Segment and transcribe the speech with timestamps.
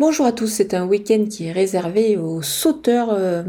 [0.00, 3.42] Bonjour à tous, c'est un week-end qui est réservé aux sauteurs euh,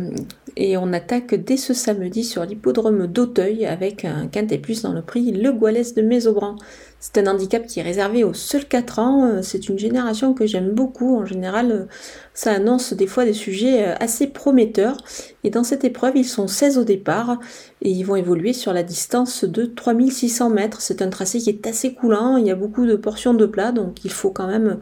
[0.57, 5.03] et on attaque dès ce samedi sur l'hippodrome d'Auteuil avec un quintet plus dans le
[5.03, 6.55] prix Le Goualès de Mésobran.
[6.99, 10.45] C'est un handicap qui est réservé aux seuls 4 ans, euh, c'est une génération que
[10.45, 11.85] j'aime beaucoup, en général euh,
[12.33, 14.97] ça annonce des fois des sujets assez prometteurs.
[15.43, 17.39] Et dans cette épreuve ils sont 16 au départ
[17.81, 20.81] et ils vont évoluer sur la distance de 3600 mètres.
[20.81, 23.71] C'est un tracé qui est assez coulant, il y a beaucoup de portions de plat
[23.71, 24.79] donc il faut quand même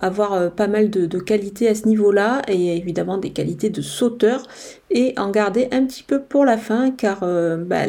[0.00, 4.42] avoir euh, pas mal de, qualités à ce niveau-là et évidemment des qualités de sauteur
[4.90, 7.86] et en garder un petit peu pour la fin car euh, bah,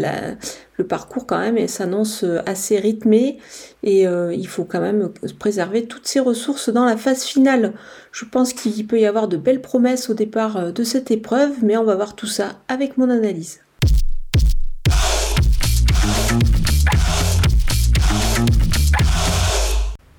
[0.84, 3.38] parcours quand même s'annonce euh, assez rythmé
[3.84, 5.10] et il faut quand même
[5.40, 7.74] préserver toutes ses ressources dans la phase finale.
[8.12, 11.78] Je pense qu'il peut y avoir de belles promesses au départ de cette épreuve mais
[11.78, 13.62] on va voir tout ça avec mon analyse.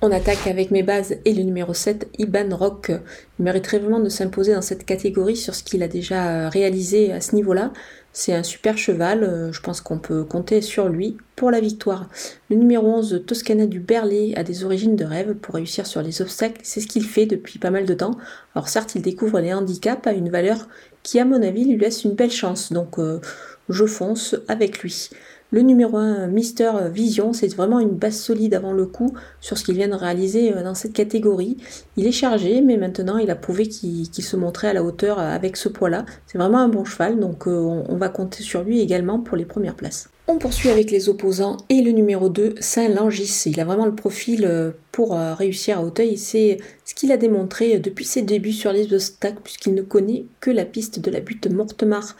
[0.05, 2.91] On attaque avec mes bases et le numéro 7, Iban Rock.
[3.39, 7.21] Il mériterait vraiment de s'imposer dans cette catégorie sur ce qu'il a déjà réalisé à
[7.21, 7.71] ce niveau-là.
[8.15, 12.07] C'est un super cheval, euh, je pense qu'on peut compter sur lui pour la victoire.
[12.51, 16.21] Le numéro 11, Toscana du Berlay, a des origines de rêve pour réussir sur les
[16.21, 18.15] obstacles, c'est ce qu'il fait depuis pas mal de temps.
[18.53, 20.67] Alors certes, il découvre les handicaps à une valeur
[21.01, 23.19] qui, à mon avis, lui laisse une belle chance, donc euh,
[23.67, 25.09] je fonce avec lui.
[25.53, 29.63] Le numéro 1, Mister Vision, c'est vraiment une base solide avant le coup sur ce
[29.63, 31.57] qu'il vient de réaliser euh, dans cette catégorie.
[31.95, 35.29] Il est chargé, mais maintenant il a prouvé qu'il se montrait à la hauteur euh,
[35.29, 36.07] avec ce poids-là.
[36.25, 39.45] C'est vraiment un bon cheval, donc euh, on va compter sur lui également pour les
[39.45, 40.09] premières places.
[40.27, 43.43] On poursuit avec les opposants et le numéro 2, Saint-Langis.
[43.45, 46.17] Il a vraiment le profil pour réussir à Hauteuil.
[46.17, 50.49] C'est ce qu'il a démontré depuis ses débuts sur les obstacles, puisqu'il ne connaît que
[50.49, 52.15] la piste de la butte Mortemar.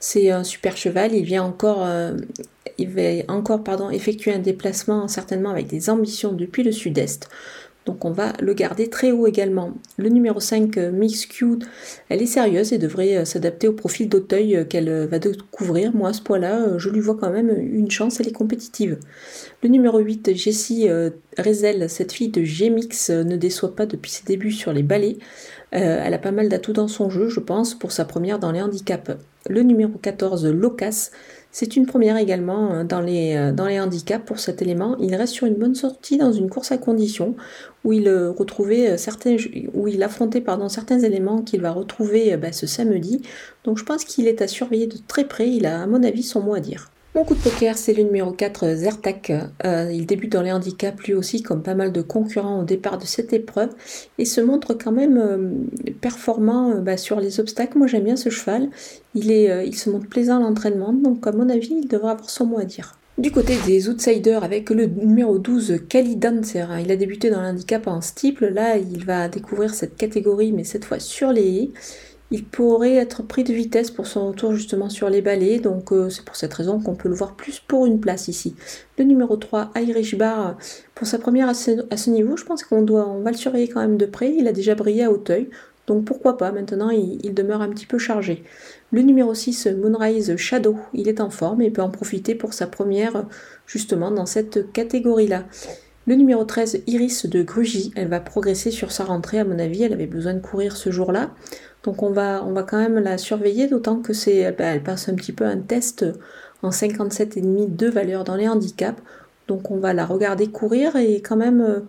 [0.00, 1.14] C'est un super cheval.
[1.14, 1.88] Il vient encore
[2.78, 7.30] il va encore effectuer un déplacement certainement avec des ambitions depuis le sud-est.
[7.86, 9.72] Donc on va le garder très haut également.
[9.96, 11.60] Le numéro 5, euh, Mix Q,
[12.08, 15.94] elle est sérieuse et devrait euh, s'adapter au profil d'Auteuil euh, qu'elle va découvrir.
[15.94, 18.98] Moi à ce point-là, je lui vois quand même une chance, elle est compétitive.
[19.62, 20.88] Le numéro 8, Jessie
[21.38, 25.18] Rezel, cette fille de G-Mix, ne déçoit pas depuis ses débuts sur les balais.
[25.70, 28.60] elle a pas mal d'atouts dans son jeu, je pense, pour sa première dans les
[28.60, 29.12] handicaps.
[29.48, 31.10] Le numéro 14, Locas,
[31.58, 34.94] c'est une première également euh, dans les, euh, dans les handicaps pour cet élément.
[34.98, 37.34] Il reste sur une bonne sortie dans une course à condition
[37.82, 39.36] où il euh, retrouvait certains,
[39.72, 43.22] où il affrontait pardon, certains éléments qu'il va retrouver bah, ce samedi.
[43.64, 45.48] Donc je pense qu'il est à surveiller de très près.
[45.48, 46.90] Il a à mon avis son mot à dire.
[47.16, 49.32] Mon coup de poker, c'est le numéro 4, Zertak.
[49.64, 52.98] Euh, il débute dans les handicaps lui aussi, comme pas mal de concurrents au départ
[52.98, 53.70] de cette épreuve,
[54.18, 57.78] et se montre quand même euh, performant euh, bah, sur les obstacles.
[57.78, 58.68] Moi, j'aime bien ce cheval.
[59.14, 62.58] Il, se montre plaisant à l'entraînement, donc à mon avis, il devrait avoir son mot
[62.58, 62.98] à dire.
[63.16, 67.86] Du côté des outsiders, avec le numéro 12, Kali Dancer, il a débuté dans l'handicap
[67.86, 68.48] en steeple.
[68.48, 71.70] Là, il va découvrir cette catégorie, mais cette fois sur les haies.
[72.32, 76.10] Il pourrait être pris de vitesse pour son retour justement sur les balais, donc euh,
[76.10, 78.56] c'est pour cette raison qu'on peut le voir plus pour une place ici.
[78.98, 80.56] Le numéro 3, Irish Bar,
[80.96, 83.80] pour sa première à ce, niveau, je pense qu'on doit, on va le surveiller quand
[83.80, 84.34] même de près.
[84.34, 85.50] Il a déjà brillé à Hauteuil,
[85.86, 88.42] donc pourquoi pas, maintenant il, demeure un petit peu chargé.
[88.90, 92.66] Le numéro 6, Moonrise Shadow, il est en forme et peut en profiter pour sa
[92.66, 93.24] première
[93.66, 95.44] justement dans cette catégorie-là.
[96.06, 99.82] Le numéro 13, Iris de Grugy, elle va progresser sur sa rentrée, à mon avis,
[99.82, 101.34] elle avait besoin de courir ce jour-là.
[101.82, 105.32] Donc on va, quand même la surveiller, d'autant que c'est, bah, elle passe un petit
[105.32, 106.06] peu un test
[106.62, 109.02] en 57,5 de valeur dans les handicaps.
[109.48, 111.80] Donc on va la regarder courir et quand même euh,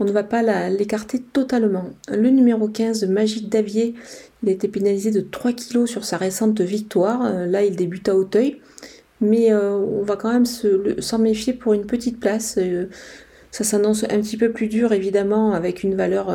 [0.00, 1.90] on ne va pas l'écarter totalement.
[2.08, 3.94] Le numéro 15, Magique Davier,
[4.42, 7.24] il a été pénalisé de 3 kg sur sa récente victoire.
[7.24, 8.60] Euh, là il débute à Hauteuil.
[9.20, 12.56] Mais euh, on va quand même s'en méfier pour une petite place.
[13.50, 16.26] Ça s'annonce un petit peu plus dur évidemment avec une valeur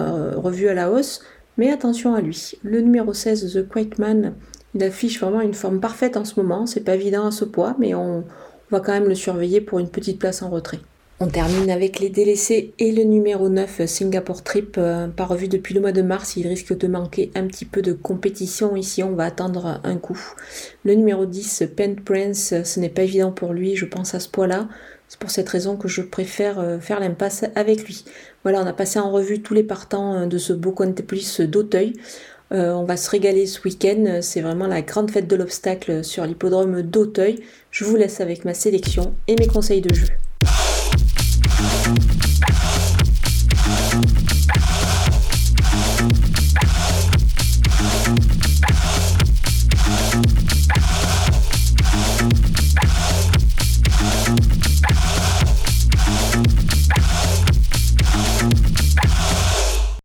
[0.41, 1.21] revue à la hausse.
[1.57, 2.53] Mais attention à lui.
[2.63, 4.33] Le numéro 16, The Quiet Man,
[4.73, 6.65] il affiche vraiment une forme parfaite en ce moment.
[6.65, 8.23] C'est pas évident à ce poids, mais on,
[8.71, 10.79] va quand même le surveiller pour une petite place en retrait.
[11.23, 15.73] On termine avec les délaissés et le numéro 9, Singapore Trip, euh, pas revu depuis
[15.73, 16.35] le mois de mars.
[16.35, 19.03] Il risque de manquer un petit peu de compétition ici.
[19.03, 20.19] On va attendre un coup.
[20.83, 24.27] Le numéro 10, Pen Prince, ce n'est pas évident pour lui, je pense à ce
[24.27, 24.67] poids-là.
[25.07, 28.03] C'est pour cette raison que je préfère euh, faire l'impasse avec lui.
[28.43, 30.75] Voilà, on a passé en revue tous les partants euh, de ce beau
[31.07, 31.93] Plus d'Auteuil.
[32.51, 34.19] On va se régaler ce week-end.
[34.21, 37.39] C'est vraiment la grande fête de l'obstacle sur l'hippodrome d'Auteuil.
[37.71, 40.07] Je vous laisse avec ma sélection et mes conseils de jeu.